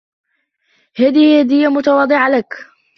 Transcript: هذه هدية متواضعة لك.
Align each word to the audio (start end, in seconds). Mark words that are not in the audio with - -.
هذه 0.99 1.39
هدية 1.39 1.67
متواضعة 1.67 2.29
لك. 2.29 2.53